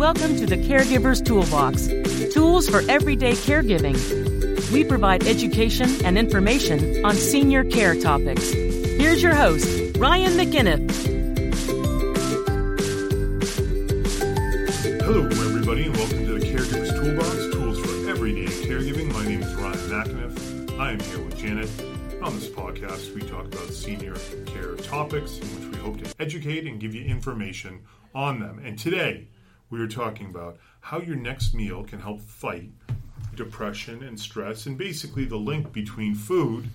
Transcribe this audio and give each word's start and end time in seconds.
Welcome 0.00 0.34
to 0.36 0.46
the 0.46 0.56
Caregiver's 0.56 1.20
Toolbox 1.20 2.32
tools 2.32 2.66
for 2.66 2.80
everyday 2.90 3.32
caregiving. 3.32 4.00
We 4.72 4.82
provide 4.82 5.24
education 5.26 5.90
and 6.06 6.16
information 6.16 7.04
on 7.04 7.14
senior 7.14 7.64
care 7.64 7.94
topics. 7.94 8.50
Here's 8.50 9.22
your 9.22 9.34
host, 9.34 9.98
Ryan 9.98 10.38
McInnes. 10.38 10.90
Hello, 15.02 15.26
everybody, 15.26 15.84
and 15.84 15.94
welcome 15.94 16.24
to 16.24 16.38
the 16.38 16.46
Caregiver's 16.46 16.92
Toolbox 16.92 17.52
tools 17.52 17.78
for 17.78 18.08
everyday 18.08 18.46
caregiving. 18.46 19.12
My 19.12 19.26
name 19.26 19.42
is 19.42 19.54
Ryan 19.56 19.76
McInnes. 19.76 20.80
I 20.80 20.92
am 20.92 21.00
here 21.00 21.22
with 21.22 21.36
Janet. 21.36 21.68
On 22.22 22.34
this 22.36 22.48
podcast, 22.48 23.14
we 23.14 23.20
talk 23.20 23.44
about 23.44 23.68
senior 23.68 24.14
care 24.46 24.76
topics 24.76 25.36
in 25.36 25.46
which 25.48 25.76
we 25.76 25.78
hope 25.82 26.02
to 26.02 26.14
educate 26.18 26.66
and 26.66 26.80
give 26.80 26.94
you 26.94 27.04
information 27.04 27.82
on 28.14 28.40
them. 28.40 28.62
And 28.64 28.78
today, 28.78 29.28
we 29.70 29.80
are 29.80 29.88
talking 29.88 30.26
about 30.26 30.58
how 30.80 31.00
your 31.00 31.16
next 31.16 31.54
meal 31.54 31.84
can 31.84 32.00
help 32.00 32.20
fight 32.20 32.70
depression 33.34 34.02
and 34.02 34.18
stress, 34.18 34.66
and 34.66 34.76
basically 34.76 35.24
the 35.24 35.36
link 35.36 35.72
between 35.72 36.14
food 36.14 36.68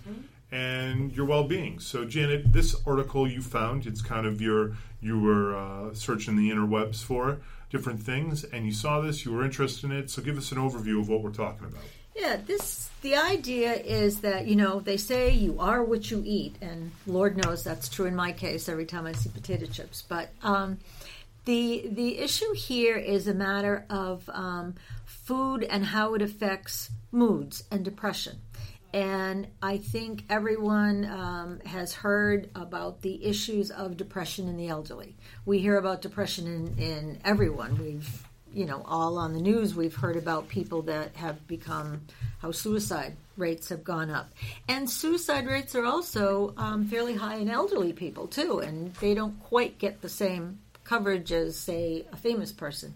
and 0.52 1.12
your 1.16 1.26
well-being. 1.26 1.80
So, 1.80 2.06
Janet, 2.06 2.54
this 2.54 2.76
article 2.88 3.30
you 3.30 3.42
found, 3.42 3.86
it's 3.86 4.02
kind 4.02 4.26
of 4.26 4.42
your 4.42 4.74
you 5.02 5.20
were 5.20 5.56
uh, 5.56 5.94
searching 5.94 6.36
the 6.36 6.50
interwebs 6.50 7.04
for 7.04 7.38
different 7.70 8.02
things, 8.02 8.44
and 8.44 8.66
you 8.66 8.72
saw 8.72 9.02
this, 9.02 9.26
you 9.26 9.34
were 9.34 9.44
interested 9.44 9.92
in 9.92 9.98
it. 9.98 10.10
So, 10.10 10.22
give 10.22 10.38
us 10.38 10.52
an 10.52 10.58
overview 10.58 11.00
of 11.00 11.10
what 11.10 11.22
we're 11.22 11.32
talking 11.32 11.68
about. 11.68 11.84
Yeah, 12.16 12.38
this 12.38 12.90
the 13.02 13.16
idea 13.16 13.74
is 13.74 14.22
that 14.22 14.48
you 14.48 14.56
know 14.56 14.80
they 14.80 14.98
say 14.98 15.32
you 15.32 15.60
are 15.60 15.84
what 15.84 16.10
you 16.10 16.24
eat, 16.26 16.56
and 16.62 16.92
Lord 17.06 17.36
knows 17.36 17.64
that's 17.64 17.90
true 17.90 18.06
in 18.06 18.16
my 18.16 18.32
case. 18.32 18.70
Every 18.70 18.86
time 18.86 19.06
I 19.06 19.12
see 19.12 19.30
potato 19.30 19.66
chips, 19.66 20.04
but 20.08 20.30
um, 20.42 20.80
the 21.46 21.88
the 21.92 22.18
issue 22.20 22.54
here 22.54 22.98
is 22.98 23.28
a 23.28 23.34
matter 23.34 23.86
of 23.90 24.30
um, 24.34 24.76
food 25.06 25.64
and 25.64 25.86
how 25.86 26.14
it 26.16 26.22
affects 26.22 26.90
moods 27.12 27.64
and 27.72 27.86
depression. 27.86 28.42
And 28.94 29.48
I 29.62 29.78
think 29.78 30.24
everyone 30.30 31.04
um, 31.06 31.60
has 31.66 31.94
heard 31.94 32.50
about 32.56 33.02
the 33.02 33.26
issues 33.26 33.70
of 33.70 33.98
depression 33.98 34.48
in 34.48 34.56
the 34.56 34.70
elderly. 34.70 35.16
We 35.46 35.60
hear 35.60 35.78
about 35.78 36.02
depression 36.02 36.48
in, 36.48 36.84
in 36.84 37.20
everyone. 37.26 37.78
We've 37.78 38.26
you 38.54 38.66
know, 38.66 38.82
all 38.86 39.18
on 39.18 39.34
the 39.34 39.42
news, 39.42 39.76
we've 39.76 39.96
heard 39.96 40.16
about 40.16 40.48
people 40.48 40.84
that 40.84 41.14
have 41.18 41.46
become 41.46 42.02
how 42.40 42.52
suicide 42.52 43.14
rates 43.36 43.68
have 43.68 43.84
gone 43.84 44.10
up, 44.10 44.30
and 44.70 44.90
suicide 44.90 45.46
rates 45.46 45.76
are 45.76 45.84
also 45.84 46.54
um, 46.56 46.86
fairly 46.86 47.16
high 47.16 47.36
in 47.36 47.50
elderly 47.50 47.92
people 47.92 48.28
too, 48.28 48.60
and 48.60 48.94
they 48.96 49.14
don't 49.14 49.38
quite 49.42 49.78
get 49.78 50.02
the 50.02 50.08
same 50.08 50.60
coverage 50.86 51.32
as, 51.32 51.58
say, 51.58 52.06
a 52.12 52.16
famous 52.16 52.52
person. 52.52 52.94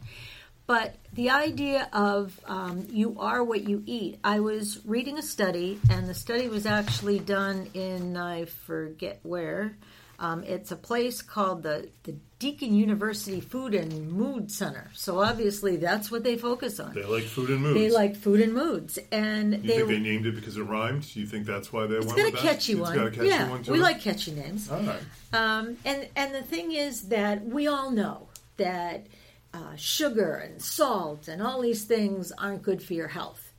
But 0.66 0.95
the 1.14 1.32
idea 1.32 1.90
of 1.94 2.40
um, 2.45 2.86
you 2.92 3.18
are 3.20 3.44
what 3.44 3.68
you 3.68 3.82
eat. 3.88 4.20
I 4.23 4.40
was 4.40 4.80
reading 4.86 5.18
a 5.18 5.23
study, 5.23 5.80
and 5.90 6.08
the 6.08 6.14
study 6.14 6.48
was 6.48 6.67
actually 6.67 7.17
done 7.17 7.67
in 7.73 8.16
I 8.16 8.45
forget 8.45 9.20
where. 9.23 9.76
Um, 10.20 10.44
it's 10.44 10.72
a 10.72 10.76
place 10.76 11.23
called 11.23 11.64
the, 11.64 11.90
the 12.04 12.16
Deakin 12.40 12.73
University 12.73 13.42
Food 13.42 13.76
and 13.76 14.12
Mood 14.14 14.50
Center. 14.50 14.90
So 14.94 15.20
obviously 15.22 15.76
that's 15.76 16.09
what 16.09 16.23
they 16.23 16.38
focus 16.38 16.80
on. 16.80 16.94
They 16.94 17.04
like 17.04 17.26
food 17.26 17.50
and 17.50 17.62
moods. 17.62 17.76
They 17.76 17.90
like 17.92 18.16
food 18.16 18.40
and 18.40 18.54
moods, 18.54 18.98
and 19.12 19.54
you 19.56 19.59
they, 19.59 19.76
think 19.78 19.88
they 19.90 20.00
named 20.00 20.26
it 20.26 20.36
because 20.36 20.56
it 20.56 20.64
rhymed? 20.64 21.06
Do 21.14 21.20
you 21.20 21.26
think 21.26 21.45
that's 21.45 21.73
why 21.73 21.86
they 21.86 21.98
it's 21.98 22.06
went 22.06 22.17
got 22.17 22.23
a 22.23 22.32
with 22.32 22.34
that? 22.36 22.42
catchy 22.42 22.72
It's 22.73 22.82
one. 22.82 22.95
got 22.95 23.08
a 23.08 23.11
catchy 23.11 23.27
yeah, 23.27 23.50
one 23.50 23.64
to 23.64 23.72
we 23.73 23.80
like 23.80 24.00
catchy 24.00 24.32
names. 24.32 24.72
All 24.72 24.82
right. 24.82 25.02
Um, 25.33 25.77
and 25.83 26.08
and 26.16 26.33
the 26.33 26.42
thing 26.44 26.72
is 26.72 27.10
that 27.10 27.45
we 27.45 27.67
all 27.67 27.92
know 27.92 28.30
that 28.56 29.08
uh, 29.54 29.76
sugar 29.76 30.36
and 30.36 30.61
salt 30.61 31.27
and 31.27 31.42
all 31.42 31.61
these 31.61 31.83
things 31.83 32.32
aren't 32.38 32.61
good 32.61 32.82
for 32.82 32.94
your 32.94 33.10
health, 33.10 33.52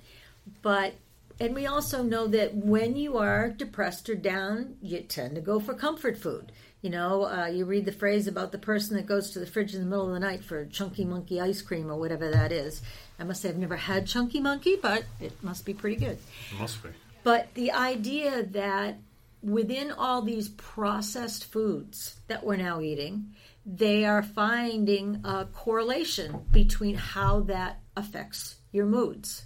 but 0.63 0.95
and 1.39 1.55
we 1.55 1.67
also 1.67 2.03
know 2.03 2.27
that 2.29 2.55
when 2.55 2.97
you 2.97 3.19
are 3.19 3.51
depressed 3.51 4.09
or 4.09 4.15
down, 4.15 4.77
you 4.83 5.01
tend 5.01 5.35
to 5.35 5.41
go 5.43 5.61
for 5.61 5.75
comfort 5.75 6.17
food. 6.19 6.53
You 6.83 6.91
know, 6.91 7.25
uh, 7.25 7.47
you 7.47 7.67
read 7.67 7.85
the 7.85 7.93
phrase 7.93 8.27
about 8.27 8.53
the 8.53 8.59
person 8.59 8.97
that 8.97 9.07
goes 9.07 9.31
to 9.33 9.39
the 9.39 9.47
fridge 9.47 9.75
in 9.75 9.81
the 9.81 9.87
middle 9.87 10.09
of 10.09 10.15
the 10.15 10.21
night 10.21 10.43
for 10.43 10.65
chunky 10.65 11.05
monkey 11.05 11.41
ice 11.41 11.61
cream 11.61 11.91
or 11.91 11.97
whatever 11.97 12.31
that 12.31 12.53
is. 12.53 12.81
I 13.19 13.25
must 13.25 13.43
say 13.43 13.51
I've 13.51 13.59
never 13.59 13.77
had 13.77 14.07
chunky 14.07 14.41
monkey, 14.41 14.77
but 14.81 15.05
it 15.21 15.33
must 15.43 15.67
be 15.67 15.75
pretty 15.75 15.97
good. 15.97 16.19
It 16.53 16.59
must 16.59 16.83
be. 16.83 16.89
But 17.23 17.53
the 17.53 17.73
idea 17.73 18.45
that 18.45 18.97
within 19.43 19.91
all 19.93 20.23
these 20.23 20.49
processed 20.49 21.45
foods 21.45 22.17
that 22.29 22.45
we're 22.45 22.57
now 22.57 22.81
eating, 22.81 23.35
they 23.67 24.07
are 24.07 24.23
finding 24.23 25.21
a 25.25 25.47
correlation 25.53 26.47
between 26.51 26.95
how 26.95 27.41
that 27.41 27.81
affects 27.95 28.57
your 28.73 28.87
moods. 28.87 29.45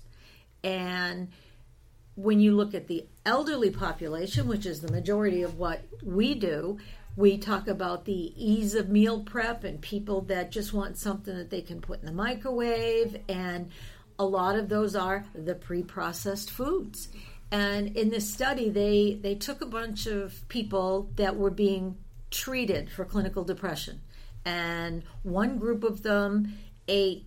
And 0.63 1.29
when 2.15 2.41
you 2.41 2.55
look 2.55 2.75
at 2.75 2.87
the 2.87 3.07
elderly 3.27 3.71
population, 3.71 4.47
which 4.47 4.67
is 4.67 4.81
the 4.81 4.93
majority 4.93 5.43
of 5.43 5.59
what 5.59 5.83
we 6.03 6.35
do, 6.35 6.79
we 7.17 7.39
talk 7.39 7.69
about 7.69 8.05
the 8.05 8.33
ease 8.37 8.75
of 8.75 8.89
meal 8.89 9.21
prep 9.21 9.65
and 9.65 9.81
people 9.81 10.23
that 10.23 10.51
just 10.51 10.73
want 10.73 10.99
something 10.99 11.37
that 11.37 11.51
they 11.51 11.63
can 11.63 11.81
put 11.81 12.01
in 12.01 12.07
the 12.07 12.13
microwave. 12.13 13.17
And 13.29 13.71
a 14.19 14.25
lot 14.25 14.57
of 14.57 14.69
those 14.69 14.97
are 14.97 15.25
the 15.35 15.55
pre 15.55 15.83
processed 15.83 16.51
foods. 16.51 17.09
And 17.51 17.97
in 17.97 18.11
this 18.11 18.33
study, 18.33 18.69
they, 18.69 19.19
they 19.21 19.37
took 19.37 19.61
a 19.61 19.67
bunch 19.67 20.07
of 20.07 20.49
people 20.49 21.11
that 21.17 21.37
were 21.37 21.51
being 21.51 21.97
treated 22.31 22.91
for 22.91 23.05
clinical 23.05 23.45
depression. 23.45 24.01
And 24.45 25.05
one 25.23 25.59
group 25.59 25.85
of 25.85 26.03
them 26.03 26.55
ate 26.89 27.27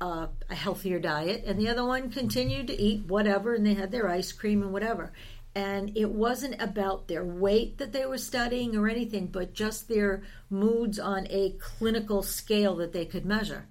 uh, 0.00 0.26
a 0.50 0.54
healthier 0.54 0.98
diet, 0.98 1.44
and 1.46 1.58
the 1.58 1.68
other 1.68 1.84
one 1.84 2.10
continued 2.10 2.66
to 2.66 2.80
eat 2.80 3.06
whatever, 3.06 3.54
and 3.54 3.64
they 3.64 3.74
had 3.74 3.90
their 3.90 4.08
ice 4.08 4.32
cream 4.32 4.62
and 4.62 4.72
whatever. 4.72 5.12
And 5.54 5.96
it 5.96 6.10
wasn't 6.10 6.60
about 6.60 7.06
their 7.06 7.24
weight 7.24 7.78
that 7.78 7.92
they 7.92 8.06
were 8.06 8.18
studying 8.18 8.76
or 8.76 8.88
anything, 8.88 9.28
but 9.28 9.54
just 9.54 9.88
their 9.88 10.22
moods 10.50 10.98
on 10.98 11.28
a 11.30 11.50
clinical 11.60 12.22
scale 12.22 12.74
that 12.76 12.92
they 12.92 13.04
could 13.04 13.24
measure. 13.24 13.66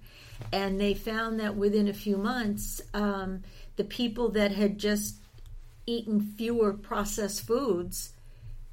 And 0.52 0.80
they 0.80 0.94
found 0.94 1.38
that 1.40 1.56
within 1.56 1.88
a 1.88 1.92
few 1.92 2.16
months, 2.16 2.80
um, 2.94 3.42
the 3.76 3.84
people 3.84 4.30
that 4.30 4.52
had 4.52 4.78
just 4.78 5.16
eaten 5.86 6.20
fewer 6.20 6.72
processed 6.72 7.46
foods, 7.46 8.12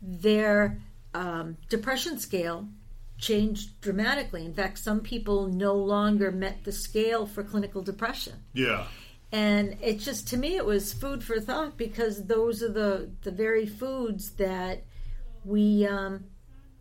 their 0.02 0.80
um, 1.14 1.58
depression 1.70 2.18
scale 2.18 2.68
changed 3.18 3.80
dramatically. 3.82 4.46
In 4.46 4.54
fact, 4.54 4.80
some 4.80 5.02
people 5.02 5.48
no 5.48 5.76
longer 5.76 6.32
met 6.32 6.64
the 6.64 6.72
scale 6.72 7.26
for 7.26 7.44
clinical 7.44 7.82
depression. 7.82 8.34
Yeah. 8.54 8.86
And 9.32 9.78
it 9.82 10.00
just 10.00 10.28
to 10.30 10.38
me 10.38 10.58
it 10.58 10.66
was 10.66 10.94
food 10.94 11.24
for 11.24 11.40
thought 11.40 11.78
because 11.78 12.26
those 12.26 12.62
are 12.62 12.72
the 12.72 13.10
the 13.22 13.32
very 13.32 13.66
foods 13.66 14.32
that 14.32 14.84
we 15.46 15.86
um, 15.88 16.26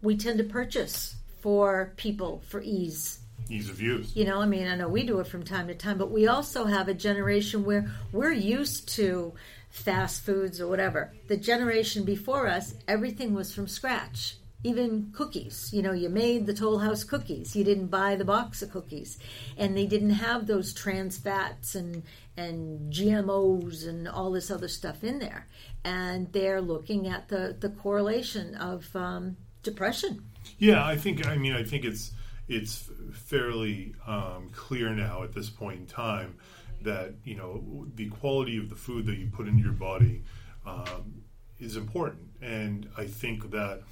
we 0.02 0.16
tend 0.16 0.38
to 0.38 0.44
purchase 0.44 1.16
for 1.40 1.92
people 1.96 2.42
for 2.48 2.60
ease. 2.60 3.20
Ease 3.48 3.70
of 3.70 3.80
use. 3.80 4.14
You 4.14 4.24
know, 4.24 4.40
I 4.40 4.46
mean, 4.46 4.68
I 4.68 4.76
know 4.76 4.88
we 4.88 5.02
do 5.02 5.20
it 5.20 5.26
from 5.26 5.42
time 5.42 5.68
to 5.68 5.74
time, 5.74 5.98
but 5.98 6.10
we 6.10 6.26
also 6.26 6.64
have 6.66 6.88
a 6.88 6.94
generation 6.94 7.64
where 7.64 7.90
we're 8.12 8.32
used 8.32 8.88
to 8.96 9.32
fast 9.70 10.22
foods 10.22 10.60
or 10.60 10.68
whatever. 10.68 11.12
The 11.28 11.36
generation 11.36 12.04
before 12.04 12.46
us, 12.46 12.74
everything 12.86 13.34
was 13.34 13.52
from 13.52 13.66
scratch. 13.66 14.36
Even 14.62 15.10
cookies, 15.12 15.70
you 15.72 15.80
know, 15.80 15.92
you 15.92 16.10
made 16.10 16.46
the 16.46 16.52
Toll 16.52 16.78
House 16.78 17.02
cookies. 17.02 17.56
You 17.56 17.64
didn't 17.64 17.86
buy 17.86 18.16
the 18.16 18.24
box 18.24 18.60
of 18.60 18.70
cookies, 18.70 19.18
and 19.56 19.76
they 19.76 19.86
didn't 19.86 20.10
have 20.10 20.46
those 20.46 20.74
trans 20.74 21.16
fats 21.16 21.74
and 21.74 22.02
and 22.36 22.92
GMOs 22.92 23.88
and 23.88 24.06
all 24.06 24.30
this 24.30 24.50
other 24.50 24.68
stuff 24.68 25.02
in 25.02 25.18
there. 25.18 25.46
And 25.84 26.32
they're 26.32 26.60
looking 26.60 27.08
at 27.08 27.28
the 27.28 27.56
the 27.58 27.70
correlation 27.70 28.54
of 28.56 28.94
um, 28.94 29.36
depression. 29.62 30.24
Yeah, 30.58 30.84
I 30.84 30.96
think. 30.96 31.26
I 31.26 31.36
mean, 31.36 31.54
I 31.54 31.64
think 31.64 31.84
it's 31.84 32.12
it's 32.48 32.90
fairly 33.12 33.94
um, 34.06 34.50
clear 34.52 34.90
now 34.90 35.22
at 35.22 35.32
this 35.32 35.48
point 35.48 35.80
in 35.80 35.86
time 35.86 36.36
that 36.82 37.14
you 37.24 37.36
know 37.36 37.86
the 37.94 38.08
quality 38.08 38.58
of 38.58 38.68
the 38.68 38.74
food 38.74 39.06
that 39.06 39.18
you 39.18 39.28
put 39.28 39.46
into 39.46 39.62
your 39.62 39.72
body 39.72 40.22
um, 40.66 41.22
is 41.58 41.76
important, 41.76 42.28
and 42.42 42.88
I 42.96 43.06
think 43.06 43.50
that 43.50 43.82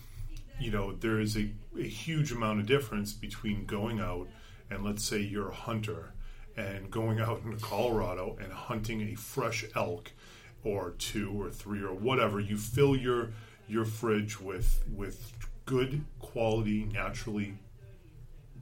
you 0.59 0.71
know 0.71 0.93
there 0.93 1.21
is 1.21 1.37
a, 1.37 1.51
a 1.79 1.83
huge 1.83 2.33
amount 2.33 2.61
of 2.61 2.67
difference 2.67 3.13
between 3.13 3.65
going 3.65 4.01
out 4.01 4.29
and 4.71 4.85
let's 4.85 5.05
say 5.05 5.19
you're 5.19 5.49
a 5.49 5.55
hunter 5.55 6.13
and 6.57 6.91
going 6.91 7.21
out 7.21 7.43
into 7.45 7.57
Colorado 7.59 8.37
and 8.43 8.53
hunting 8.53 9.01
a 9.03 9.15
fresh 9.15 9.65
elk 9.77 10.13
or 10.65 10.91
two 10.99 11.41
or 11.41 11.51
three 11.51 11.83
or 11.83 11.95
whatever. 11.95 12.41
You 12.41 12.57
fill 12.57 12.97
your 12.97 13.31
your 13.69 13.85
fridge 13.85 14.41
with 14.41 14.83
with 14.93 15.33
good 15.67 16.05
quality 16.19 16.85
naturally 16.93 17.59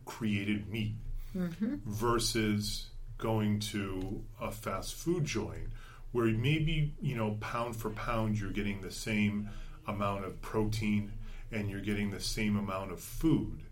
created 0.04 0.68
meat 0.68 0.94
mm-hmm. 1.34 1.76
versus 1.86 2.90
going 3.18 3.58
to 3.58 4.22
a 4.40 4.50
fast 4.50 4.94
food 4.94 5.24
joint 5.24 5.68
where 6.12 6.26
maybe 6.26 6.94
you 7.00 7.16
know 7.16 7.36
pound 7.40 7.74
for 7.74 7.90
pound 7.90 8.38
you're 8.38 8.50
getting 8.50 8.80
the 8.80 8.90
same 8.90 9.48
amount 9.86 10.24
of 10.24 10.40
protein 10.42 11.12
and 11.52 11.70
you're 11.70 11.80
getting 11.80 12.10
the 12.10 12.20
same 12.20 12.56
amount 12.56 12.92
of 12.92 13.00
food 13.00 13.62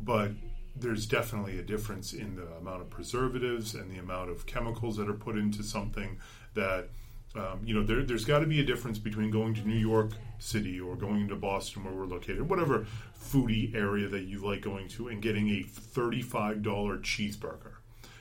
but 0.00 0.30
there's 0.76 1.06
definitely 1.06 1.58
a 1.58 1.62
difference 1.62 2.12
in 2.12 2.36
the 2.36 2.46
amount 2.56 2.80
of 2.80 2.90
preservatives 2.90 3.74
and 3.74 3.90
the 3.90 3.98
amount 3.98 4.30
of 4.30 4.46
chemicals 4.46 4.96
that 4.96 5.08
are 5.08 5.14
put 5.14 5.36
into 5.36 5.62
something 5.62 6.18
that 6.54 6.88
um, 7.34 7.60
you 7.64 7.74
know 7.74 7.82
there, 7.82 8.02
there's 8.02 8.24
got 8.24 8.40
to 8.40 8.46
be 8.46 8.60
a 8.60 8.64
difference 8.64 8.98
between 8.98 9.30
going 9.30 9.54
to 9.54 9.66
New 9.66 9.76
York 9.76 10.12
City 10.38 10.80
or 10.80 10.96
going 10.96 11.28
to 11.28 11.36
Boston 11.36 11.84
where 11.84 11.92
we're 11.92 12.06
located, 12.06 12.48
whatever 12.48 12.86
foodie 13.20 13.74
area 13.74 14.08
that 14.08 14.22
you 14.22 14.44
like 14.44 14.62
going 14.62 14.88
to, 14.88 15.08
and 15.08 15.20
getting 15.20 15.48
a 15.50 15.64
$35 15.64 16.62
cheeseburger 16.62 17.74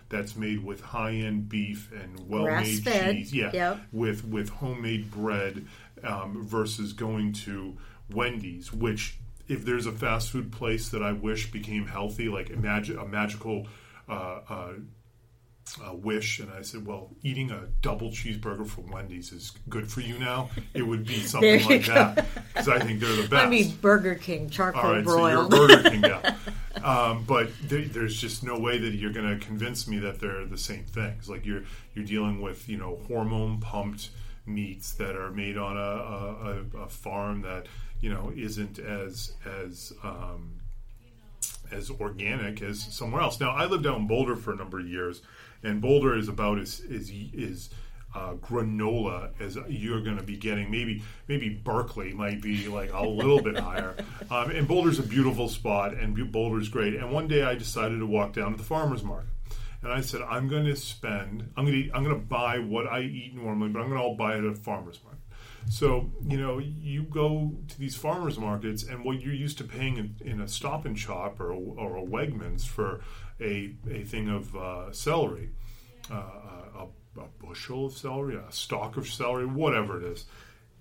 that's 0.09 0.35
made 0.35 0.63
with 0.63 0.81
high-end 0.81 1.49
beef 1.49 1.91
and 1.91 2.29
well-made 2.29 2.83
Grass-fed, 2.83 3.15
cheese, 3.15 3.33
yeah, 3.33 3.51
yep. 3.53 3.79
with 3.91 4.25
with 4.25 4.49
homemade 4.49 5.11
bread 5.11 5.65
um, 6.03 6.45
versus 6.45 6.93
going 6.93 7.33
to 7.33 7.77
Wendy's, 8.11 8.71
which 8.71 9.17
if 9.47 9.65
there's 9.65 9.85
a 9.85 9.91
fast 9.91 10.31
food 10.31 10.51
place 10.51 10.89
that 10.89 11.01
I 11.01 11.13
wish 11.13 11.51
became 11.51 11.87
healthy, 11.87 12.29
like 12.29 12.49
imagine 12.49 12.97
a 12.97 13.05
magical 13.05 13.67
uh, 14.09 14.39
uh, 14.49 14.73
uh, 15.85 15.93
wish, 15.93 16.39
and 16.39 16.51
I 16.51 16.61
said, 16.61 16.85
well, 16.85 17.09
eating 17.23 17.51
a 17.51 17.67
double 17.81 18.09
cheeseburger 18.09 18.67
from 18.67 18.89
Wendy's 18.89 19.31
is 19.31 19.51
good 19.69 19.91
for 19.91 20.01
you 20.01 20.17
now. 20.17 20.49
It 20.73 20.83
would 20.83 21.05
be 21.05 21.19
something 21.25 21.65
like 21.65 21.85
go. 21.85 21.93
that 21.93 22.27
because 22.53 22.69
I 22.69 22.79
think 22.79 22.99
they're 22.99 23.15
the 23.15 23.27
best. 23.27 23.45
I 23.45 23.49
mean, 23.49 23.75
Burger 23.81 24.15
King 24.15 24.49
charcoal 24.49 24.81
All 24.81 24.91
right, 24.93 25.05
so 25.05 25.27
you're 25.27 25.47
broiled. 25.47 25.51
Burger 25.51 25.89
King 25.89 26.01
gal. 26.01 26.21
Um, 26.83 27.23
but 27.25 27.49
there, 27.63 27.85
there's 27.85 28.15
just 28.15 28.43
no 28.43 28.57
way 28.59 28.77
that 28.77 28.93
you're 28.93 29.11
going 29.11 29.27
to 29.27 29.43
convince 29.43 29.87
me 29.87 29.97
that 29.97 30.19
they're 30.19 30.45
the 30.45 30.59
same 30.59 30.83
things. 30.83 31.27
Like 31.27 31.43
you're 31.43 31.63
you're 31.95 32.05
dealing 32.05 32.39
with 32.39 32.69
you 32.69 32.77
know 32.77 32.99
hormone 33.07 33.59
pumped 33.59 34.11
meats 34.45 34.93
that 34.93 35.15
are 35.15 35.31
made 35.31 35.57
on 35.57 35.75
a, 35.75 35.79
a, 35.79 36.79
a, 36.79 36.83
a 36.83 36.87
farm 36.87 37.41
that 37.41 37.65
you 38.01 38.13
know 38.13 38.31
isn't 38.35 38.79
as 38.79 39.33
as 39.45 39.93
um, 40.03 40.61
as 41.71 41.89
organic 41.89 42.61
as 42.61 42.79
somewhere 42.79 43.21
else. 43.21 43.39
Now 43.39 43.51
I 43.51 43.65
lived 43.65 43.85
out 43.85 43.97
in 43.97 44.07
Boulder 44.07 44.35
for 44.35 44.53
a 44.53 44.55
number 44.55 44.79
of 44.79 44.87
years, 44.87 45.21
and 45.63 45.81
Boulder 45.81 46.17
is 46.17 46.27
about 46.27 46.59
as 46.59 46.79
is 46.79 47.11
is 47.11 47.69
uh, 48.15 48.33
granola 48.35 49.29
as 49.39 49.57
you're 49.67 50.01
going 50.01 50.17
to 50.17 50.23
be 50.23 50.37
getting. 50.37 50.71
Maybe 50.71 51.03
maybe 51.27 51.49
Berkeley 51.49 52.13
might 52.13 52.41
be 52.41 52.67
like 52.67 52.91
a 52.93 53.05
little 53.05 53.41
bit 53.41 53.57
higher. 53.57 53.95
Um, 54.29 54.51
and 54.51 54.67
Boulder's 54.67 54.99
a 54.99 55.03
beautiful 55.03 55.47
spot, 55.47 55.93
and 55.93 56.33
Boulder's 56.33 56.67
great. 56.67 56.95
And 56.95 57.13
one 57.13 57.29
day 57.29 57.43
I 57.43 57.55
decided 57.55 57.99
to 57.99 58.05
walk 58.05 58.33
down 58.33 58.51
to 58.51 58.57
the 58.57 58.63
farmers 58.63 59.01
market. 59.01 59.29
And 59.81 59.93
I 59.93 60.01
said, 60.01 60.21
I'm 60.21 60.49
going 60.49 60.65
to 60.65 60.75
spend, 60.75 61.49
I'm 61.55 61.65
going 61.65 61.83
to, 61.83 61.95
I'm 61.95 62.03
going 62.03 62.15
to 62.15 62.25
buy 62.25 62.59
what 62.59 62.87
I 62.87 63.01
eat 63.01 63.35
normally, 63.35 63.69
but 63.69 63.79
I'm 63.79 63.87
going 63.87 63.99
to 63.99 64.03
all 64.03 64.15
buy 64.15 64.33
it 64.33 64.39
at 64.39 64.51
a 64.51 64.55
farmer's 64.55 64.99
market. 65.01 65.21
So, 65.69 66.09
you 66.25 66.37
know, 66.37 66.59
you 66.59 67.03
go 67.03 67.53
to 67.67 67.79
these 67.79 67.95
farmers 67.95 68.37
markets, 68.37 68.83
and 68.83 69.03
what 69.03 69.21
you're 69.21 69.33
used 69.33 69.57
to 69.59 69.63
paying 69.63 69.97
in, 69.97 70.15
in 70.21 70.41
a 70.41 70.47
Stop 70.47 70.85
and 70.85 70.97
Shop 70.97 71.39
or 71.39 71.51
a, 71.51 71.57
or 71.57 71.97
a 71.97 72.01
Wegmans 72.01 72.65
for 72.65 73.01
a, 73.39 73.73
a 73.89 74.03
thing 74.03 74.29
of 74.29 74.55
uh, 74.55 74.91
celery, 74.93 75.49
uh, 76.11 76.15
a, 76.15 76.87
a 77.19 77.45
bushel 77.45 77.87
of 77.87 77.93
celery, 77.93 78.35
a 78.35 78.51
stalk 78.51 78.97
of 78.97 79.07
celery, 79.07 79.45
whatever 79.45 79.97
it 80.01 80.03
is, 80.05 80.25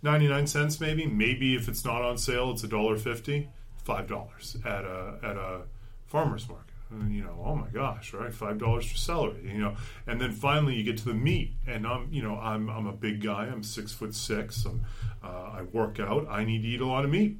99 0.03 0.47
cents 0.47 0.81
maybe. 0.81 1.07
Maybe 1.07 1.57
if 1.57 1.69
it's 1.69 1.85
not 1.85 2.03
on 2.03 2.19
sale, 2.19 2.53
it's 2.53 2.63
a 2.63 2.69
dollar 2.69 2.97
fifty, 2.97 3.49
five 3.83 4.07
dollars 4.07 4.57
at 4.65 4.85
a 4.85 5.19
at 5.23 5.37
a 5.37 5.63
farmer's 6.07 6.49
market. 6.49 6.76
And, 6.89 7.13
you 7.13 7.25
know, 7.25 7.43
oh 7.45 7.57
my 7.57 7.69
gosh, 7.69 8.13
right? 8.15 8.33
Five 8.33 8.59
dollars 8.59 8.87
for 8.91 8.97
celery, 8.97 9.51
you 9.53 9.59
know. 9.59 9.75
And 10.07 10.21
then 10.21 10.31
finally, 10.31 10.77
you 10.77 10.85
get 10.85 10.99
to 10.99 11.05
the 11.07 11.15
meat, 11.15 11.55
and 11.67 11.85
I'm, 11.85 12.13
you 12.13 12.23
know, 12.23 12.39
I'm 12.39 12.69
I'm 12.71 12.87
a 12.87 12.93
big 12.93 13.21
guy. 13.23 13.47
I'm 13.47 13.65
six 13.65 13.93
foot 13.93 14.15
six. 14.15 14.65
I'm, 14.65 14.85
uh, 15.23 15.59
I 15.59 15.63
work 15.63 15.99
out. 15.99 16.29
I 16.31 16.45
need 16.45 16.63
to 16.63 16.69
eat 16.69 16.81
a 16.81 16.87
lot 16.87 17.05
of 17.05 17.11
meat, 17.11 17.39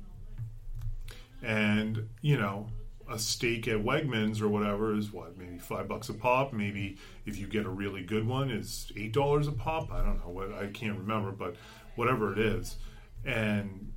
and 1.43 2.09
you 2.23 2.37
know, 2.37 2.71
a 3.09 3.21
steak 3.21 3.69
at 3.69 3.77
Wegmans 3.85 4.41
or 4.41 4.49
whatever 4.49 4.97
is 4.97 5.13
what 5.13 5.39
maybe 5.39 5.59
five 5.59 5.87
bucks 5.87 6.09
a 6.09 6.15
pop. 6.15 6.53
Maybe 6.53 6.97
if 7.25 7.39
you 7.39 7.47
get 7.47 7.67
a 7.67 7.71
really 7.71 8.03
good 8.03 8.27
one, 8.27 8.51
is 8.51 8.91
eight 8.97 9.13
dollars 9.13 9.47
a 9.47 9.53
pop. 9.53 9.93
I 9.93 10.03
don't 10.03 10.19
know 10.19 10.33
what 10.33 10.53
I 10.55 10.67
can't 10.67 10.99
remember, 10.99 11.31
but 11.31 11.55
whatever 11.95 12.33
it 12.33 12.41
is, 12.41 12.79
and 13.25 13.93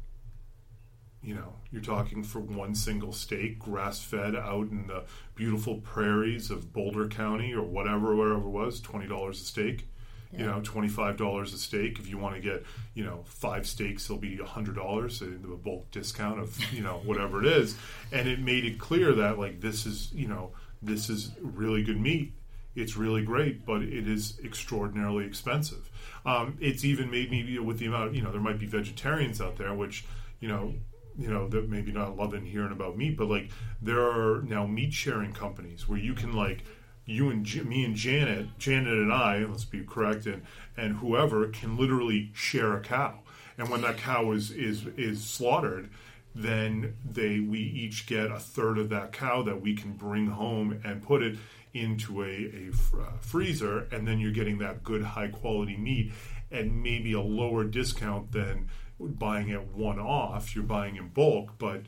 you 1.21 1.35
know, 1.35 1.53
you're 1.71 1.81
talking 1.81 2.23
for 2.23 2.39
one 2.39 2.75
single 2.75 3.11
steak, 3.11 3.59
grass 3.59 4.01
fed 4.01 4.35
out 4.35 4.69
in 4.69 4.87
the 4.87 5.03
beautiful 5.35 5.75
prairies 5.75 6.49
of 6.49 6.71
Boulder 6.73 7.07
County 7.07 7.53
or 7.53 7.63
whatever, 7.63 8.15
wherever 8.15 8.45
it 8.45 8.49
was, 8.49 8.79
twenty 8.79 9.07
dollars 9.07 9.41
a 9.41 9.45
steak. 9.45 9.87
You 10.31 10.45
know, 10.45 10.61
twenty 10.61 10.89
five 10.89 11.17
dollars 11.17 11.53
a 11.53 11.57
steak. 11.57 11.97
If 11.97 12.07
you 12.07 12.19
want 12.19 12.35
to 12.35 12.41
get, 12.41 12.63
you 12.93 13.03
know, 13.03 13.23
five 13.25 13.65
steaks, 13.65 14.05
it'll 14.05 14.17
be 14.17 14.37
hundred 14.37 14.75
dollars, 14.75 15.23
a 15.23 15.25
bulk 15.25 15.89
discount 15.89 16.39
of, 16.39 16.55
you 16.71 16.83
know, 16.83 17.01
whatever 17.03 17.43
it 17.43 17.47
is. 17.47 17.75
And 18.11 18.27
it 18.27 18.39
made 18.39 18.63
it 18.63 18.77
clear 18.77 19.11
that 19.15 19.39
like 19.39 19.59
this 19.59 19.87
is, 19.87 20.11
you 20.13 20.27
know, 20.27 20.51
this 20.83 21.09
is 21.09 21.31
really 21.41 21.81
good 21.81 21.99
meat. 21.99 22.33
It's 22.75 22.95
really 22.95 23.23
great, 23.23 23.65
but 23.65 23.81
it 23.81 24.07
is 24.07 24.39
extraordinarily 24.45 25.25
expensive. 25.25 25.89
Um, 26.27 26.57
it's 26.61 26.85
even 26.85 27.09
made 27.09 27.31
me, 27.31 27.41
you 27.41 27.61
know, 27.61 27.65
with 27.65 27.79
the 27.79 27.87
amount, 27.87 28.09
of, 28.09 28.15
you 28.15 28.21
know, 28.21 28.31
there 28.31 28.39
might 28.39 28.59
be 28.59 28.67
vegetarians 28.67 29.41
out 29.41 29.57
there, 29.57 29.73
which, 29.73 30.05
you 30.39 30.47
know, 30.47 30.75
you 31.19 31.29
know 31.29 31.47
that 31.49 31.69
maybe 31.69 31.91
not 31.91 32.15
loving 32.17 32.45
hearing 32.45 32.71
about 32.71 32.97
meat, 32.97 33.17
but 33.17 33.27
like 33.27 33.51
there 33.81 34.01
are 34.01 34.41
now 34.41 34.65
meat 34.65 34.93
sharing 34.93 35.33
companies 35.33 35.87
where 35.87 35.99
you 35.99 36.13
can 36.13 36.33
like 36.33 36.63
you 37.05 37.29
and 37.29 37.45
J- 37.45 37.63
me 37.63 37.83
and 37.83 37.95
Janet, 37.95 38.47
Janet 38.57 38.93
and 38.93 39.11
I, 39.11 39.39
let's 39.39 39.65
be 39.65 39.83
correct, 39.83 40.25
and 40.25 40.43
and 40.77 40.97
whoever 40.97 41.47
can 41.47 41.77
literally 41.77 42.31
share 42.33 42.73
a 42.73 42.79
cow, 42.79 43.19
and 43.57 43.69
when 43.69 43.81
that 43.81 43.97
cow 43.97 44.31
is 44.31 44.49
is 44.51 44.85
is 44.95 45.23
slaughtered, 45.23 45.89
then 46.33 46.95
they 47.03 47.39
we 47.41 47.59
each 47.59 48.07
get 48.07 48.31
a 48.31 48.39
third 48.39 48.77
of 48.77 48.89
that 48.89 49.11
cow 49.11 49.41
that 49.43 49.61
we 49.61 49.75
can 49.75 49.93
bring 49.93 50.27
home 50.27 50.79
and 50.85 51.03
put 51.03 51.21
it 51.21 51.37
into 51.73 52.23
a, 52.23 52.27
a 52.27 52.71
fr- 52.71 53.01
uh, 53.01 53.11
freezer, 53.19 53.87
and 53.91 54.07
then 54.07 54.19
you're 54.19 54.31
getting 54.31 54.59
that 54.59 54.83
good 54.83 55.03
high 55.03 55.27
quality 55.27 55.77
meat 55.77 56.11
and 56.51 56.81
maybe 56.81 57.13
a 57.13 57.21
lower 57.21 57.63
discount 57.63 58.31
than 58.31 58.69
buying 58.99 59.49
it 59.49 59.67
one 59.67 59.99
off. 59.99 60.55
You're 60.55 60.63
buying 60.63 60.97
in 60.97 61.09
bulk, 61.09 61.53
but 61.57 61.83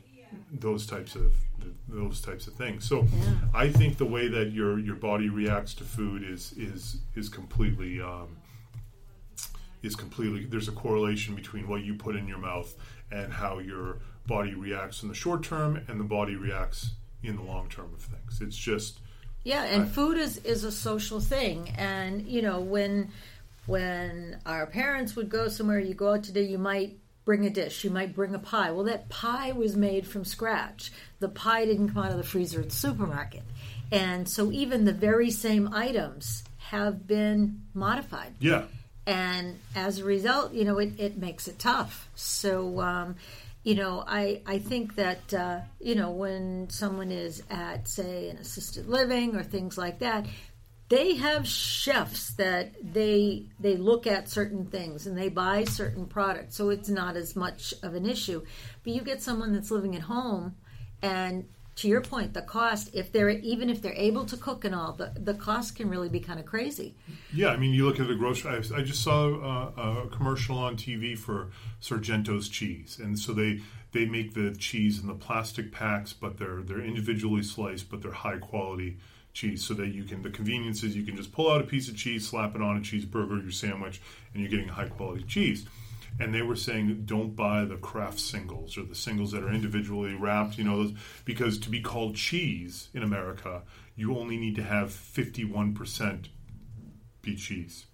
those 0.52 0.86
types 0.86 1.14
of 1.14 1.34
those 1.88 2.20
types 2.20 2.46
of 2.46 2.54
things. 2.54 2.88
So 2.88 3.06
I 3.54 3.68
think 3.68 3.98
the 3.98 4.06
way 4.06 4.28
that 4.28 4.52
your 4.52 4.78
your 4.78 4.96
body 4.96 5.28
reacts 5.28 5.74
to 5.74 5.84
food 5.84 6.22
is 6.22 6.52
is 6.56 6.98
is 7.14 7.28
completely 7.28 8.00
um, 8.00 8.36
is 9.82 9.94
completely 9.94 10.44
there's 10.44 10.68
a 10.68 10.72
correlation 10.72 11.34
between 11.34 11.68
what 11.68 11.82
you 11.82 11.94
put 11.94 12.16
in 12.16 12.26
your 12.26 12.38
mouth 12.38 12.74
and 13.10 13.32
how 13.32 13.58
your 13.58 13.98
body 14.26 14.54
reacts 14.54 15.02
in 15.02 15.08
the 15.08 15.14
short 15.14 15.42
term 15.42 15.82
and 15.88 16.00
the 16.00 16.04
body 16.04 16.36
reacts 16.36 16.92
in 17.22 17.36
the 17.36 17.42
long 17.42 17.68
term 17.68 17.92
of 17.94 18.00
things. 18.00 18.40
It's 18.40 18.56
just 18.56 18.98
Yeah, 19.44 19.64
and 19.64 19.88
food 19.88 20.18
is 20.18 20.38
is 20.38 20.64
a 20.64 20.72
social 20.72 21.20
thing, 21.20 21.70
and 21.76 22.26
you 22.26 22.42
know 22.42 22.60
when 22.60 23.10
when 23.66 24.40
our 24.44 24.66
parents 24.66 25.14
would 25.14 25.28
go 25.28 25.48
somewhere, 25.48 25.78
you 25.78 25.94
go 25.94 26.14
out 26.14 26.24
today, 26.24 26.42
you 26.42 26.58
might 26.58 26.98
bring 27.24 27.46
a 27.46 27.50
dish, 27.50 27.84
you 27.84 27.90
might 27.90 28.14
bring 28.14 28.34
a 28.34 28.38
pie. 28.38 28.70
Well, 28.70 28.84
that 28.84 29.08
pie 29.08 29.52
was 29.52 29.76
made 29.76 30.06
from 30.06 30.24
scratch. 30.24 30.92
The 31.20 31.28
pie 31.28 31.64
didn't 31.64 31.90
come 31.90 32.02
out 32.02 32.10
of 32.10 32.16
the 32.16 32.24
freezer 32.24 32.60
at 32.60 32.70
the 32.70 32.74
supermarket, 32.74 33.42
and 33.90 34.28
so 34.28 34.50
even 34.50 34.84
the 34.84 34.92
very 34.92 35.30
same 35.30 35.72
items 35.72 36.44
have 36.58 37.06
been 37.06 37.60
modified 37.74 38.32
yeah. 38.40 38.64
and 39.06 39.58
as 39.74 39.98
a 39.98 40.04
result, 40.04 40.54
you 40.54 40.64
know, 40.64 40.78
it, 40.78 40.98
it 40.98 41.18
makes 41.18 41.46
it 41.46 41.58
tough. 41.58 42.08
So, 42.14 42.80
um, 42.80 43.16
you 43.62 43.74
know, 43.74 44.02
I 44.06 44.40
I 44.46 44.58
think 44.58 44.96
that 44.96 45.32
uh, 45.34 45.60
you 45.80 45.94
know 45.94 46.10
when 46.10 46.68
someone 46.70 47.12
is 47.12 47.42
at 47.48 47.88
say 47.88 48.28
an 48.28 48.38
assisted 48.38 48.88
living 48.88 49.36
or 49.36 49.44
things 49.44 49.78
like 49.78 50.00
that, 50.00 50.26
they 50.92 51.14
have 51.14 51.48
chefs 51.48 52.34
that 52.34 52.74
they 52.82 53.46
they 53.58 53.76
look 53.78 54.06
at 54.06 54.28
certain 54.28 54.66
things 54.66 55.06
and 55.06 55.16
they 55.16 55.30
buy 55.30 55.64
certain 55.64 56.04
products, 56.04 56.54
so 56.54 56.68
it's 56.68 56.90
not 56.90 57.16
as 57.16 57.34
much 57.34 57.72
of 57.82 57.94
an 57.94 58.04
issue. 58.04 58.44
But 58.84 58.92
you 58.92 59.00
get 59.00 59.22
someone 59.22 59.54
that's 59.54 59.70
living 59.70 59.96
at 59.96 60.02
home, 60.02 60.54
and 61.00 61.48
to 61.76 61.88
your 61.88 62.02
point, 62.02 62.34
the 62.34 62.42
cost 62.42 62.90
if 62.92 63.10
they're 63.10 63.30
even 63.30 63.70
if 63.70 63.80
they're 63.80 63.94
able 63.94 64.26
to 64.26 64.36
cook 64.36 64.66
and 64.66 64.74
all, 64.74 64.92
the 64.92 65.12
the 65.18 65.32
cost 65.32 65.76
can 65.76 65.88
really 65.88 66.10
be 66.10 66.20
kind 66.20 66.38
of 66.38 66.44
crazy. 66.44 66.94
Yeah, 67.32 67.48
I 67.48 67.56
mean, 67.56 67.72
you 67.72 67.86
look 67.86 67.98
at 67.98 68.06
the 68.06 68.14
grocery. 68.14 68.50
I, 68.50 68.78
I 68.78 68.82
just 68.82 69.02
saw 69.02 69.28
uh, 69.30 70.04
a 70.04 70.08
commercial 70.08 70.58
on 70.58 70.76
TV 70.76 71.16
for 71.18 71.52
Sargento's 71.80 72.50
cheese, 72.50 73.00
and 73.02 73.18
so 73.18 73.32
they 73.32 73.62
they 73.92 74.04
make 74.04 74.34
the 74.34 74.54
cheese 74.58 75.00
in 75.00 75.06
the 75.06 75.14
plastic 75.14 75.72
packs, 75.72 76.12
but 76.12 76.36
they're 76.36 76.60
they're 76.60 76.84
individually 76.84 77.42
sliced, 77.42 77.90
but 77.90 78.02
they're 78.02 78.12
high 78.12 78.36
quality 78.36 78.98
cheese, 79.32 79.64
so 79.64 79.74
that 79.74 79.88
you 79.88 80.04
can. 80.04 80.22
The 80.22 80.30
convenience 80.30 80.82
is 80.82 80.96
you 80.96 81.04
can 81.04 81.16
just 81.16 81.32
pull 81.32 81.50
out 81.50 81.60
a 81.60 81.64
piece 81.64 81.88
of 81.88 81.96
cheese, 81.96 82.28
slap 82.28 82.54
it 82.54 82.62
on 82.62 82.76
a 82.76 82.80
cheeseburger, 82.80 83.42
your 83.42 83.52
sandwich, 83.52 84.00
and 84.32 84.42
you're 84.42 84.50
getting 84.50 84.68
high 84.68 84.88
quality 84.88 85.24
cheese. 85.24 85.66
And 86.20 86.34
they 86.34 86.42
were 86.42 86.56
saying, 86.56 87.04
don't 87.06 87.34
buy 87.34 87.64
the 87.64 87.76
Kraft 87.76 88.20
singles 88.20 88.76
or 88.76 88.82
the 88.82 88.94
singles 88.94 89.32
that 89.32 89.42
are 89.42 89.50
individually 89.50 90.14
wrapped, 90.14 90.58
you 90.58 90.64
know, 90.64 90.84
those, 90.84 90.92
because 91.24 91.58
to 91.60 91.70
be 91.70 91.80
called 91.80 92.16
cheese 92.16 92.88
in 92.92 93.02
America, 93.02 93.62
you 93.96 94.16
only 94.18 94.36
need 94.36 94.56
to 94.56 94.62
have 94.62 94.90
51% 94.90 96.26
be 97.22 97.36
cheese. 97.36 97.86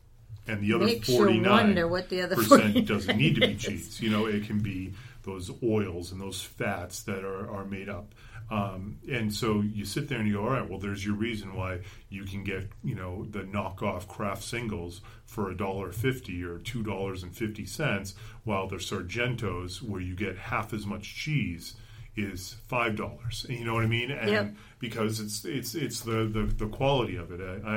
And 0.48 0.62
the 0.62 0.72
other 0.72 0.86
Makes 0.86 1.14
forty 1.14 1.38
nine 1.38 1.66
wonder 1.66 1.86
what 1.86 2.08
the 2.08 2.22
other 2.22 2.34
percent 2.34 2.86
doesn't 2.88 3.18
need 3.18 3.34
to 3.34 3.42
be 3.42 3.54
cheese. 3.54 4.00
You 4.00 4.08
know, 4.08 4.24
it 4.24 4.44
can 4.44 4.60
be 4.60 4.94
those 5.22 5.50
oils 5.62 6.10
and 6.10 6.20
those 6.20 6.40
fats 6.40 7.02
that 7.02 7.22
are, 7.22 7.50
are 7.50 7.66
made 7.66 7.90
up. 7.90 8.14
Um, 8.50 8.98
and 9.10 9.32
so 9.32 9.60
you 9.60 9.84
sit 9.84 10.08
there 10.08 10.18
and 10.18 10.26
you 10.26 10.34
go, 10.34 10.42
all 10.44 10.50
right, 10.50 10.66
well, 10.68 10.78
there's 10.78 11.04
your 11.04 11.14
reason 11.16 11.54
why 11.54 11.80
you 12.08 12.24
can 12.24 12.44
get, 12.44 12.68
you 12.82 12.94
know, 12.94 13.26
the 13.28 13.40
knockoff 13.40 14.08
Kraft 14.08 14.42
singles 14.42 15.02
for 15.26 15.50
a 15.50 15.56
dollar 15.56 15.92
fifty 15.92 16.42
or 16.42 16.58
two 16.58 16.82
dollars 16.82 17.22
and 17.22 17.36
fifty 17.36 17.66
cents, 17.66 18.14
while 18.44 18.66
the 18.66 18.76
Sargentos, 18.76 19.82
where 19.82 20.00
you 20.00 20.14
get 20.16 20.38
half 20.38 20.72
as 20.72 20.86
much 20.86 21.14
cheese, 21.14 21.74
is 22.16 22.56
five 22.66 22.96
dollars. 22.96 23.44
You 23.50 23.64
know 23.66 23.74
what 23.74 23.84
I 23.84 23.88
mean? 23.88 24.10
And 24.10 24.30
Yep. 24.30 24.54
because 24.78 25.20
it's 25.20 25.44
it's 25.44 25.74
it's 25.74 26.00
the, 26.00 26.24
the, 26.24 26.44
the 26.44 26.68
quality 26.68 27.16
of 27.16 27.30
it. 27.30 27.40
I 27.42 27.70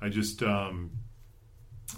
I, 0.00 0.06
I 0.06 0.08
just 0.08 0.42
um, 0.42 0.90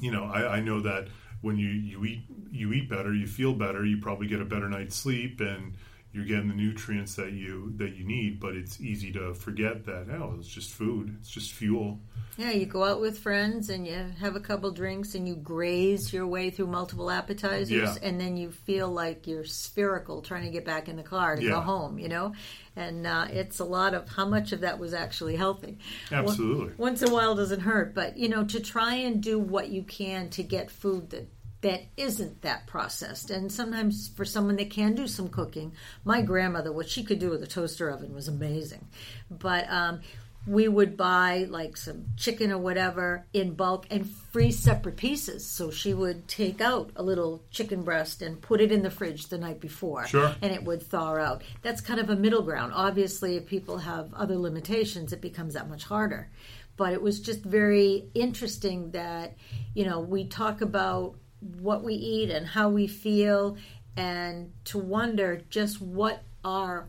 you 0.01 0.11
know 0.11 0.25
I, 0.25 0.57
I 0.57 0.61
know 0.61 0.81
that 0.81 1.07
when 1.43 1.57
you, 1.59 1.69
you 1.69 2.05
eat 2.05 2.23
you 2.51 2.73
eat 2.73 2.89
better, 2.91 3.15
you 3.15 3.27
feel 3.29 3.55
better, 3.55 3.85
you 3.85 3.99
probably 3.99 4.27
get 4.27 4.41
a 4.41 4.45
better 4.45 4.69
night's 4.69 4.97
sleep 4.97 5.41
and 5.41 5.75
you're 6.13 6.25
getting 6.25 6.49
the 6.49 6.55
nutrients 6.55 7.15
that 7.17 7.33
you 7.33 7.73
that 7.77 7.95
you 7.97 8.05
need, 8.05 8.41
but 8.41 8.57
it's 8.57 8.81
easy 8.81 9.13
to 9.13 9.35
forget 9.35 9.85
that 9.87 10.07
oh, 10.11 10.35
it's 10.39 10.49
just 10.49 10.73
food, 10.73 11.17
it's 11.21 11.31
just 11.31 11.53
fuel. 11.53 12.01
Yeah, 12.37 12.53
you 12.53 12.65
go 12.65 12.85
out 12.85 13.01
with 13.01 13.19
friends 13.19 13.69
and 13.69 13.87
you 13.87 13.95
have 14.19 14.35
a 14.35 14.41
couple 14.41 14.71
drinks 14.71 15.15
and 15.15 15.29
you 15.29 15.37
graze 15.37 16.13
your 16.13 16.27
way 16.27 16.49
through 16.49 16.69
multiple 16.69 17.11
appetizers, 17.11 17.71
Yeah. 17.71 17.95
and 18.03 18.21
then 18.21 18.37
you 18.37 18.51
feel 18.51 18.89
like 18.89 19.27
you're 19.27 19.45
spherical 19.45 20.23
trying 20.23 20.45
to 20.45 20.51
get 20.51 20.65
back 20.65 20.89
in 20.89 20.97
the 20.97 21.03
car 21.03 21.37
to 21.37 21.43
go 21.43 21.61
home, 21.61 21.99
you 21.99 22.09
know? 22.09 22.33
And 22.77 23.07
uh, 23.07 23.27
it's 23.31 23.59
a 23.59 23.65
lot 23.65 23.95
of 23.95 24.09
how 24.09 24.27
much 24.27 24.53
of 24.53 24.61
that 24.61 24.79
was 24.79 24.95
actually 24.95 25.37
healthy. 25.37 25.79
Absolutely. 26.11 26.73
Once 26.79 27.03
in 27.03 27.11
a 27.11 27.13
while 27.13 27.35
doesn't 27.35 27.61
hurt, 27.61 27.95
but 27.95 28.17
you 28.17 28.29
know, 28.29 28.45
to 28.45 28.61
try 28.61 28.95
and 28.95 29.23
do 29.23 29.39
what 29.39 29.69
you 29.69 29.83
can 29.83 30.31
to 30.31 30.43
get 30.43 30.71
food 30.71 31.11
that 31.11 31.29
that 31.63 31.83
isn't 31.97 32.43
that 32.43 32.67
processed. 32.67 33.31
And 33.31 33.53
sometimes 33.53 34.09
for 34.09 34.25
someone 34.25 34.57
that 34.57 34.71
can 34.71 34.95
do 34.95 35.07
some 35.07 35.29
cooking, 35.29 35.73
my 36.05 36.23
grandmother, 36.23 36.73
what 36.73 36.89
she 36.89 37.05
could 37.05 37.19
do 37.19 37.31
with 37.31 37.43
a 37.43 37.47
toaster 37.47 37.91
oven 37.91 38.15
was 38.15 38.29
amazing. 38.29 38.89
But 39.31 39.71
um, 39.71 40.01
we 40.47 40.69
would 40.69 40.97
buy 40.97 41.47
like 41.51 41.77
some 41.77 42.07
chicken 42.17 42.51
or 42.51 42.59
whatever 42.59 43.27
in 43.35 43.53
bulk 43.53 43.87
and 43.91 44.09
freeze 44.09 44.59
separate 44.59 44.97
pieces. 44.97 45.45
So 45.45 45.71
she 45.71 45.93
would 45.93 46.29
take 46.29 46.63
out 46.63 46.93
a 46.97 47.03
little 47.03 47.45
chicken 47.51 47.83
breast 47.83 48.23
and 48.23 48.41
put 48.41 48.63
it 48.63 48.73
in 48.73 48.83
the 48.83 48.91
fridge 48.91 49.27
the 49.27 49.37
night 49.37 49.61
before. 49.61 50.07
Sure. 50.07 50.35
And 50.41 50.53
it 50.53 50.65
would 50.65 50.83
thaw 50.83 51.17
out. 51.17 51.43
That's 51.61 51.83
kind 51.83 52.01
of 52.01 52.09
a 52.09 52.17
middle 52.17 52.43
ground. 52.43 52.73
Obviously, 52.75 53.37
if 53.37 53.47
people 53.47 53.79
have 53.79 54.15
other 54.15 54.37
limitations, 54.37 55.13
it 55.13 55.21
becomes 55.21 55.55
that 55.55 55.69
much 55.69 55.85
harder. 55.85 56.31
But 56.79 56.95
it 56.95 57.03
was 57.03 57.21
just 57.21 57.43
very 57.43 58.09
interesting 58.15 58.93
that, 58.93 59.37
you 59.75 59.85
know, 59.85 60.01
we 60.01 60.25
talk 60.25 60.63
about 60.63 61.17
what 61.41 61.83
we 61.83 61.95
eat 61.95 62.31
and 62.31 62.47
how 62.47 62.69
we 62.69 62.87
feel 62.87 63.57
and 63.97 64.53
to 64.65 64.79
wonder 64.79 65.43
just 65.51 65.81
what 65.81 66.23
are 66.45 66.89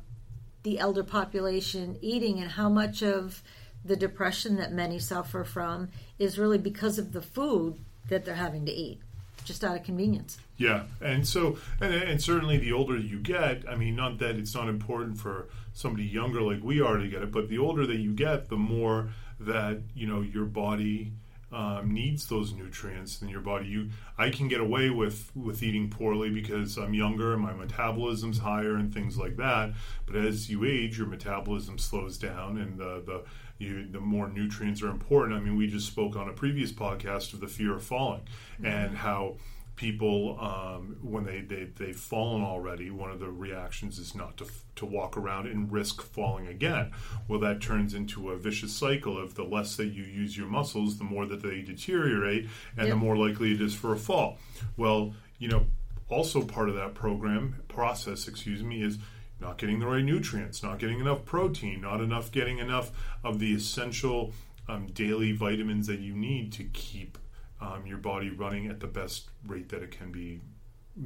the 0.64 0.80
elder 0.80 1.04
population 1.04 1.98
eating 2.02 2.40
and 2.40 2.52
how 2.52 2.70
much 2.70 3.02
of 3.02 3.42
the 3.84 3.96
depression 3.96 4.58
that 4.58 4.72
many 4.72 5.00
suffer 5.00 5.44
from 5.44 5.90
is 6.20 6.38
really 6.38 6.58
because 6.58 7.00
of 7.00 7.14
the 7.14 7.22
food 7.22 7.78
that 8.10 8.26
they're 8.26 8.36
having 8.36 8.66
to 8.66 8.72
eat 8.72 9.00
just 9.44 9.64
out 9.64 9.76
of 9.76 9.84
convenience. 9.84 10.38
Yeah, 10.58 10.84
and 11.02 11.28
so 11.28 11.58
and, 11.80 11.94
and 11.94 12.22
certainly 12.22 12.58
the 12.58 12.74
older 12.74 12.98
you 12.98 13.20
get, 13.20 13.68
I 13.68 13.76
mean, 13.76 13.96
not 13.96 14.20
that 14.20 14.36
it's 14.36 14.54
not 14.54 14.70
important 14.70 15.18
for 15.18 15.48
somebody 15.74 16.04
younger 16.04 16.42
like 16.42 16.64
we 16.64 16.82
are 16.82 16.98
to 16.98 17.08
get 17.08 17.24
it, 17.24 17.32
but 17.32 17.50
the 17.50 17.58
older 17.58 17.88
that 17.88 17.98
you 17.98 18.14
get, 18.14 18.50
the 18.50 18.58
more 18.58 19.10
that 19.40 19.80
you 19.96 20.06
know 20.06 20.22
your 20.22 20.46
body 20.46 21.14
um, 21.52 21.94
needs 21.94 22.28
those 22.28 22.54
nutrients 22.54 23.22
in 23.22 23.28
your 23.30 23.42
body. 23.42 23.68
You, 23.68 23.90
I 24.18 24.30
can 24.30 24.48
get 24.48 24.62
away 24.62 24.90
with 24.90 25.32
with 25.36 25.62
eating 25.64 25.90
poorly 25.90 26.30
because 26.30 26.78
I'm 26.78 26.94
younger 26.94 27.34
and 27.34 27.42
my 27.42 27.54
metabolism's 27.54 28.40
higher 28.40 28.76
and 28.76 28.94
things 28.94 29.18
like 29.18 29.38
that. 29.38 29.74
But 30.06 30.16
as 30.16 30.50
you 30.50 30.66
age, 30.66 30.98
your 30.98 31.08
metabolism 31.08 31.78
slows 31.78 32.18
down, 32.18 32.58
and 32.58 32.78
the 32.78 33.04
the 33.06 33.24
you, 33.58 33.88
the 33.88 34.00
more 34.00 34.28
nutrients 34.28 34.82
are 34.82 34.90
important. 34.90 35.38
I 35.38 35.40
mean, 35.40 35.56
we 35.56 35.68
just 35.68 35.88
spoke 35.88 36.16
on 36.16 36.28
a 36.28 36.34
previous 36.34 36.72
podcast 36.72 37.34
of 37.34 37.40
the 37.40 37.48
fear 37.48 37.76
of 37.76 37.84
falling 37.84 38.22
and 38.64 38.98
how 38.98 39.38
people 39.76 40.38
um, 40.40 40.98
when 41.02 41.24
they, 41.24 41.42
they 41.42 41.66
they've 41.76 41.96
fallen 41.96 42.44
already 42.44 42.92
one 42.92 43.10
of 43.10 43.20
the 43.20 43.30
reactions 43.30 43.98
is 43.98 44.14
not 44.14 44.38
to, 44.38 44.46
to 44.76 44.86
walk 44.86 45.18
around 45.18 45.48
and 45.48 45.72
risk 45.72 46.02
falling 46.02 46.48
again. 46.48 46.92
Well 47.28 47.40
that 47.40 47.62
turns 47.62 47.94
into 47.94 48.30
a 48.30 48.38
vicious 48.38 48.74
cycle 48.74 49.18
of 49.18 49.36
the 49.36 49.44
less 49.44 49.76
that 49.78 49.88
you 49.88 50.04
use 50.04 50.38
your 50.38 50.48
muscles 50.48 50.98
the 50.98 51.04
more 51.04 51.26
that 51.26 51.42
they 51.42 51.62
deteriorate 51.62 52.48
and 52.78 52.92
the 52.92 52.96
more 52.96 53.18
likely 53.18 53.54
it 53.54 53.62
is 53.62 53.74
for 53.74 53.94
a 53.94 53.98
fall. 53.98 54.38
Well 54.78 55.14
you 55.40 55.48
know 55.48 55.66
also 56.10 56.44
part 56.44 56.70
of 56.70 56.76
that 56.76 56.94
program 56.94 57.64
process 57.68 58.28
excuse 58.28 58.62
me 58.62 58.84
is 58.84 58.98
not 59.40 59.58
getting 59.58 59.80
the 59.80 59.88
right 59.88 60.04
nutrients 60.04 60.62
not 60.62 60.78
getting 60.78 61.00
enough 61.00 61.26
protein 61.26 61.82
not 61.82 62.02
enough 62.02 62.32
getting 62.32 62.60
enough 62.60 62.92
of 63.24 63.40
the 63.40 63.54
essential 63.54 64.34
um, 64.68 64.88
daily 64.88 65.32
vitamins 65.32 65.88
that 65.88 66.00
you 66.00 66.14
need 66.14 66.52
to 66.54 66.64
keep 66.66 67.18
um, 67.62 67.86
your 67.86 67.98
body 67.98 68.30
running 68.30 68.68
at 68.68 68.80
the 68.80 68.88
best 68.88 69.30
rate 69.48 69.70
that 69.70 69.84
it 69.84 69.92
can 69.92 70.12
be 70.12 70.42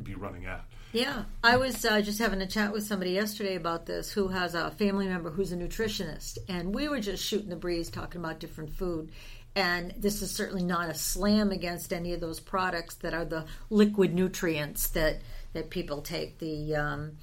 be 0.04 0.16
running 0.16 0.46
at. 0.48 0.66
Yeah, 0.94 1.26
I 1.44 1.58
was 1.58 1.86
uh, 1.86 2.02
just 2.02 2.18
having 2.20 2.42
a 2.42 2.48
chat 2.48 2.72
with 2.74 2.84
somebody 2.84 3.12
yesterday 3.12 3.56
about 3.56 3.86
this 3.86 4.12
who 4.12 4.30
has 4.30 4.56
a 4.56 4.72
family 4.72 5.08
member 5.08 5.30
who's 5.30 5.52
a 5.52 5.58
nutritionist, 5.58 6.40
and 6.50 6.74
we 6.74 6.88
were 6.88 7.00
just 7.00 7.24
shooting 7.24 7.50
the 7.50 7.56
breeze 7.56 7.90
talking 7.90 8.20
about 8.22 8.40
different 8.40 8.72
food. 8.74 9.12
And 9.56 9.94
this 9.98 10.22
is 10.22 10.32
certainly 10.32 10.64
not 10.64 10.90
a 10.90 10.94
slam 10.94 11.52
against 11.52 11.94
any 11.94 12.14
of 12.14 12.20
those 12.20 12.40
products 12.40 12.96
that 12.96 13.14
are 13.14 13.26
the 13.26 13.46
liquid 13.70 14.14
nutrients 14.14 14.90
that 14.90 15.22
that 15.54 15.70
people 15.70 16.02
take. 16.02 16.40
The 16.40 16.76
um, 16.76 17.18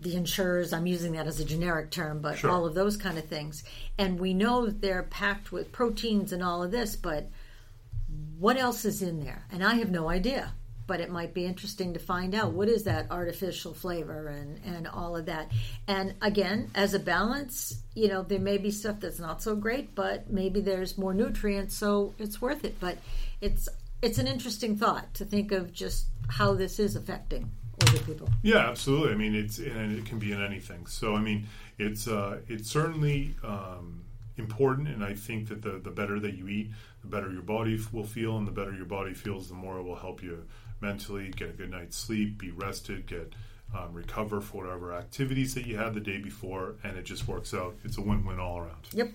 the 0.00 0.16
Ensures, 0.16 0.72
I'm 0.72 0.86
using 0.86 1.12
that 1.12 1.26
as 1.26 1.40
a 1.40 1.44
generic 1.44 1.90
term, 1.90 2.20
but 2.20 2.38
Sure. 2.38 2.50
all 2.50 2.64
of 2.64 2.74
those 2.74 2.96
kind 2.96 3.18
of 3.18 3.26
things. 3.26 3.62
And 3.98 4.18
we 4.18 4.32
know 4.32 4.66
they're 4.66 5.02
packed 5.02 5.52
with 5.52 5.72
proteins 5.72 6.32
and 6.32 6.42
all 6.42 6.62
of 6.62 6.70
this, 6.70 6.96
but 6.96 7.28
what 8.38 8.56
else 8.56 8.84
is 8.84 9.02
in 9.02 9.20
there? 9.20 9.44
And 9.52 9.62
I 9.62 9.74
have 9.74 9.90
no 9.90 10.08
idea. 10.08 10.52
But 10.86 11.00
it 11.00 11.08
might 11.08 11.34
be 11.34 11.46
interesting 11.46 11.92
to 11.94 12.00
find 12.00 12.34
out 12.34 12.50
what 12.50 12.68
is 12.68 12.82
that 12.82 13.12
artificial 13.12 13.74
flavor 13.74 14.26
and, 14.26 14.58
and 14.64 14.88
all 14.88 15.16
of 15.16 15.26
that. 15.26 15.52
And 15.86 16.14
again, 16.20 16.68
as 16.74 16.94
a 16.94 16.98
balance, 16.98 17.80
you 17.94 18.08
know, 18.08 18.22
there 18.24 18.40
may 18.40 18.58
be 18.58 18.72
stuff 18.72 18.98
that's 18.98 19.20
not 19.20 19.40
so 19.40 19.54
great, 19.54 19.94
but 19.94 20.30
maybe 20.30 20.60
there's 20.60 20.98
more 20.98 21.14
nutrients, 21.14 21.76
so 21.76 22.12
it's 22.18 22.42
worth 22.42 22.64
it. 22.64 22.80
But 22.80 22.98
it's 23.40 23.68
it's 24.02 24.18
an 24.18 24.26
interesting 24.26 24.76
thought 24.76 25.14
to 25.14 25.24
think 25.24 25.52
of 25.52 25.72
just 25.72 26.06
how 26.28 26.54
this 26.54 26.80
is 26.80 26.96
affecting 26.96 27.52
older 27.86 28.02
people. 28.02 28.28
Yeah, 28.42 28.68
absolutely. 28.68 29.12
I 29.12 29.16
mean, 29.16 29.36
it's 29.36 29.58
and 29.58 29.96
it 29.96 30.06
can 30.06 30.18
be 30.18 30.32
in 30.32 30.42
anything. 30.42 30.86
So 30.86 31.14
I 31.14 31.20
mean, 31.20 31.46
it's 31.78 32.08
uh, 32.08 32.38
it's 32.48 32.68
certainly 32.68 33.36
um, 33.44 34.02
important, 34.40 34.88
and 34.88 35.04
I 35.04 35.14
think 35.14 35.48
that 35.48 35.62
the 35.62 35.78
the 35.78 35.90
better 35.90 36.18
that 36.18 36.34
you 36.34 36.48
eat, 36.48 36.70
the 37.02 37.08
better 37.08 37.30
your 37.32 37.42
body 37.42 37.76
f- 37.76 37.92
will 37.92 38.04
feel, 38.04 38.36
and 38.36 38.46
the 38.46 38.52
better 38.52 38.74
your 38.74 38.86
body 38.86 39.14
feels, 39.14 39.48
the 39.48 39.54
more 39.54 39.78
it 39.78 39.84
will 39.84 39.94
help 39.94 40.22
you 40.22 40.44
mentally 40.80 41.28
get 41.30 41.50
a 41.50 41.52
good 41.52 41.70
night's 41.70 41.96
sleep, 41.96 42.38
be 42.38 42.50
rested, 42.50 43.06
get 43.06 43.32
um, 43.76 43.92
recover 43.92 44.40
for 44.40 44.64
whatever 44.64 44.92
activities 44.94 45.54
that 45.54 45.66
you 45.66 45.76
had 45.76 45.94
the 45.94 46.00
day 46.00 46.18
before, 46.18 46.74
and 46.82 46.96
it 46.96 47.04
just 47.04 47.28
works 47.28 47.54
out. 47.54 47.76
It's 47.84 47.98
a 47.98 48.00
win-win 48.00 48.40
all 48.40 48.58
around. 48.58 48.88
Yep. 48.92 49.10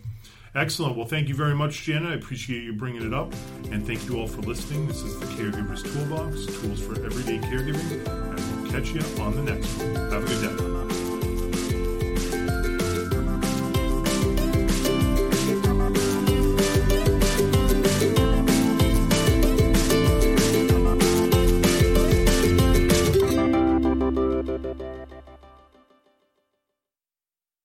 Excellent. 0.53 0.95
Well, 0.95 1.05
thank 1.05 1.27
you 1.27 1.35
very 1.35 1.53
much, 1.53 1.83
Jana. 1.83 2.11
I 2.11 2.13
appreciate 2.13 2.63
you 2.63 2.71
bringing 2.71 3.05
it 3.05 3.13
up. 3.13 3.33
And 3.71 3.85
thank 3.85 4.07
you 4.07 4.17
all 4.17 4.27
for 4.27 4.41
listening. 4.41 4.87
This 4.87 5.01
is 5.01 5.19
the 5.19 5.25
Caregiver's 5.25 5.83
Toolbox, 5.83 6.45
tools 6.61 6.79
for 6.79 6.95
everyday 7.03 7.39
caregiving. 7.39 8.07
And 8.07 8.61
we'll 8.61 8.71
catch 8.71 8.91
you 8.91 9.01
on 9.21 9.35
the 9.35 9.43
next 9.51 9.67
one. 9.79 9.95
Have 9.95 10.23
a 10.23 10.27
good 10.27 10.57
day. 10.57 10.74